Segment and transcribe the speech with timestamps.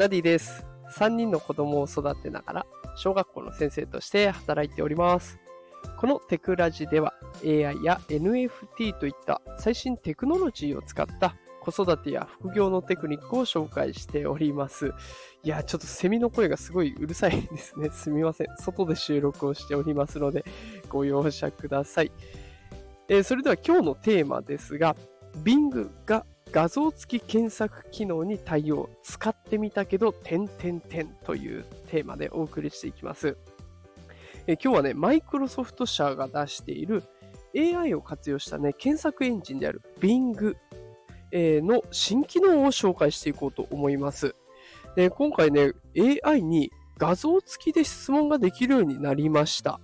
[0.00, 0.64] ダディです。
[0.96, 2.66] 3人の子供を育てながら、
[2.96, 5.38] 小学校の先生として働いております。
[5.98, 7.12] このテクラジでは
[7.44, 14.94] AI や NFT といった最新テクノロジーを使った子育てや副業のテクニックを紹介しております。
[15.42, 17.90] いや、ちょっとセミの声がすごいうるさいですね。
[17.92, 18.46] すみません。
[18.56, 20.46] 外で収録をしておりますので、
[20.88, 22.12] ご容赦ください。
[23.10, 24.96] えーそれでは今日のテーマですが、
[25.44, 33.36] Bing が画像付き検索機能に対応、使ってみたけど、点々点というテーマでお送りしていきます。
[34.46, 37.04] え今日はね、マイクロソフト社が出している
[37.56, 40.56] AI を活用したね、検索エンジンである Bing
[41.32, 44.34] の新機能を紹介していこうと思います。
[44.96, 45.72] で今回ね、
[46.24, 49.80] AI に画像付きで質問ができるようになりました。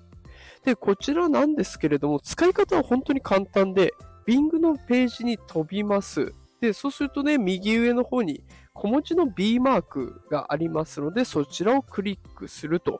[0.65, 3.95] で、こちらなんですけれども、使い方は本当に簡単で、
[4.27, 6.33] Bing のページに飛びます。
[6.61, 12.99] で、そうするとね、右上の方に小文字の B マークがありますので、そちらをクリックすると。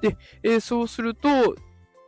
[0.00, 1.54] で、えーそうすると、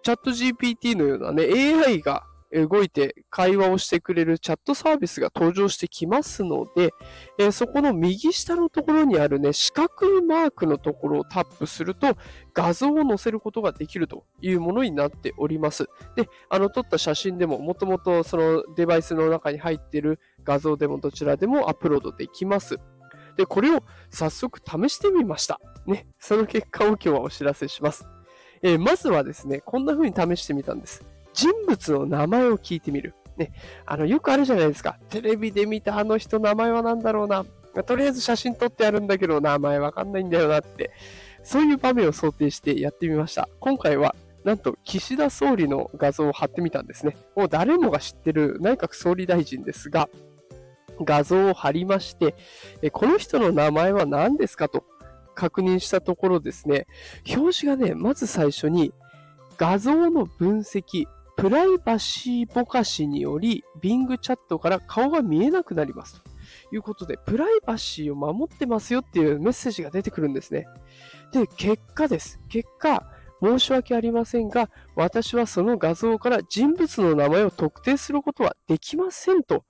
[0.02, 6.90] チャット GPT のようなね、AI が動いて会話をしてくれるチャットサービスが登場してきますので、
[7.38, 12.16] えーそこの右下のところにあるね、四角いマークのところをタップすると、
[12.54, 15.88] 画像を載せることができるというものになっております。
[16.16, 22.78] で、あの撮った写真でも、もともとそのデバイスの中に入っている画像でもどちらでもアップロードできます。
[23.36, 25.60] で、これを早速試してみました。
[25.86, 28.06] ね、その結果を今日はお知らせします。
[28.62, 31.06] えーまずはですね、こんな風に試してみたんです。
[31.32, 33.14] 人物の名前を聞いてみる。
[33.36, 33.52] ね、
[33.86, 34.98] あの、よくあるじゃないですか。
[35.08, 37.44] テレビで見たあの人名前は何だろうな。
[37.84, 40.90] とりあえず写真撮ってあるんだけど、名前わかんないんだよなって。
[41.42, 43.48] そういう場面を想定してやってみました。
[43.60, 44.14] 今回は、
[44.44, 47.16] なんと、岸田総理の画像を貼ってみたんですね。
[47.36, 50.08] もう誰もが知ってる内閣総理大臣ですが、
[51.02, 52.34] 画像を貼りまして、
[52.92, 54.84] この人の名前は何ですかと
[55.34, 56.86] 確認したところですね、
[57.34, 58.92] 表示がね、まず最初に、
[59.56, 61.06] 画像の分析、
[61.40, 66.22] プライバシーぼかしにより、Bing チャットから顔が見えなくなります。
[66.22, 66.30] と
[66.74, 70.66] いうことで、プライバシーを守ってますよっていうメッセージが出てくるんですね。
[71.32, 72.38] で、結果です。
[72.50, 73.10] 結果、
[73.42, 79.64] 申し訳ありませんが、私はその画像から人物の名前を特定することはできませんと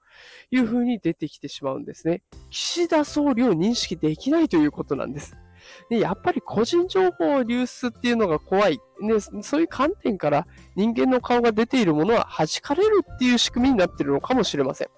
[0.50, 2.24] いうふうに出てきてしまうんですね。
[2.50, 5.36] 岸田総理を認識できないということなんです。
[5.88, 9.20] でやっぱり個人情報流出っていうのが怖い、ね。
[9.42, 14.88] そういう観点から人間の顔が出ているものは弾かれるっていう仕組みになってるのかもしれません。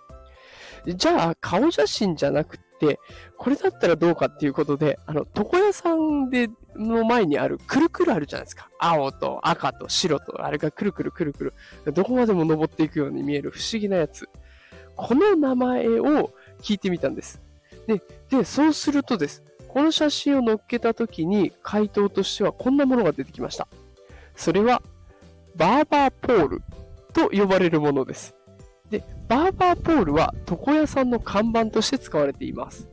[0.87, 2.99] じゃあ、顔写真じゃなくて、
[3.37, 8.71] これだったらどうかっていうことで、あの、床屋さんで、の前にある、くるくるあるじゃないですか。
[8.79, 11.55] 青と赤と白と、あれがくるくるくるくる、
[11.93, 14.29] どこまでも登っていくように見える不思議なやつ。
[14.97, 17.41] この名前を聞いてみたんです。
[17.87, 19.45] で、で、そうするとです。
[19.73, 23.67] この写真を載っけたときに回答としてはこんなものが出てきました。
[24.37, 24.83] それは、
[25.57, 26.63] バーバーポール
[27.15, 28.35] と呼ばれるものです。
[28.91, 32.87] で、バーバーポールは床屋さんの看板として使われています。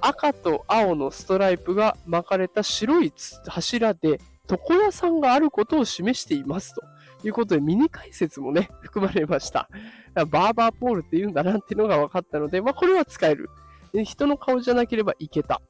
[0.00, 3.12] 赤と青のストライプが巻かれた白い
[3.46, 4.18] 柱で
[4.50, 6.82] 床屋さんがあることを示していますと
[7.24, 9.68] いうことでミニ解説もね、 含まれました。
[10.14, 13.50] バーバーポールって言うんだなっていうのが分かったので、まあこれは使える。
[13.92, 15.60] 人の顔じゃなければいけた。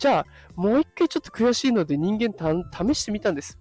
[0.00, 2.32] じゃあ、もう一回ちょっと悔しいので人間
[2.72, 3.58] 試してみたんです。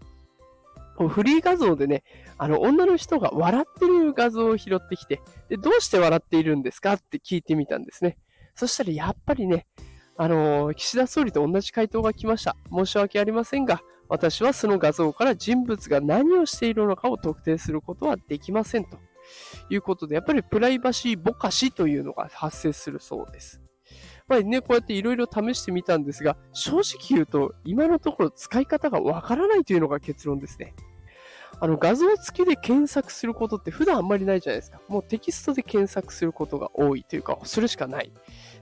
[0.97, 2.03] フリー画像でね、
[2.37, 8.17] あの、女の人が笑ってる画像を拾ってきて、で、どうして笑っているんですかって聞いてみたんですね。
[8.55, 9.67] そしたらやっぱりね、
[10.15, 12.55] あのー岸田総理と同じ回答が来ました。
[12.71, 18.97] 申し訳ありませんが、私はその画像から人物が何をしているのかを特定することはできませんと
[19.69, 23.61] いうことで、やっぱりプライバシーぼかしというのが発生するそうです。
[24.29, 30.75] やっぱりね、こうやっていろいろ試してみたんですが、正直言うと、今のところ使い方がわからないというのが結論ですね。
[31.59, 34.79] あの、画像付きで検索することって普段あんまりないじゃないですか。
[34.87, 38.11] もうテキストで検索することが多いというか、それしかない。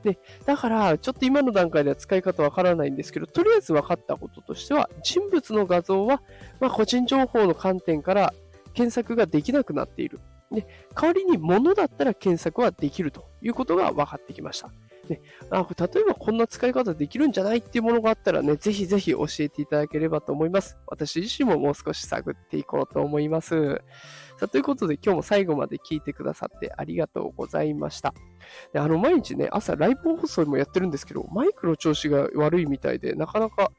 [0.04, 6.22] で、だから、ちょっと今の段階では使い方わからないんですけど、とりあえず分かったこととしては、人物の画像は、
[6.62, 8.34] まあ、個人情報の観点から
[8.74, 10.22] 検索ができなくなっている。
[10.50, 10.66] で、
[10.96, 14.72] 代わりに物だったら検索はできるということが分かってきました。
[15.10, 20.78] ね、あ例えばこんな使い方できるんじゃないっていうものがあったらね、ぜひぜひ教えていただければと思います。
[20.88, 23.82] 私自身ももう少し探っていこうと思います。
[24.38, 28.14] さあということで今日も最後まで聞いてくださってありがとうございました。
[28.72, 33.72] であの毎日ね、朝ライブ放送もやってるんですけど、マイクの調子が悪いみたいで、なかなか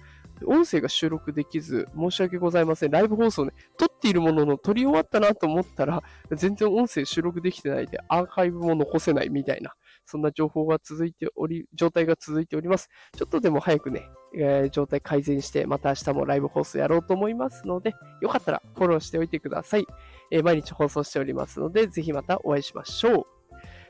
[0.47, 2.91] 音声が収録できず、申し訳ございません。
[2.91, 6.03] ライブ放送ね、撮っているものの撮り終わったなと思ったら、
[6.33, 9.75] 全然音声収録できてないで、アーカイブも残せないみたいな、
[10.09, 12.89] そんな情報が続いており、状態が続いております。
[13.15, 19.87] ちょっとでも早くね、えー、状態改善して、また明日もライブ放送やろうと思いますので、よかったらフォローしておいてください。
[20.31, 23.27] えー、毎日放送しておりますので、ぜひまたお会いしましょう。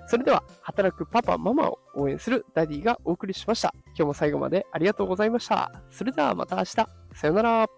[0.08, 3.72] それでは、働くパパ、ママを応援するダディがお送りしました。
[3.88, 5.70] 今日も最後までありがとうございました。
[5.90, 6.74] それではまた明日。
[7.14, 7.77] さよなら。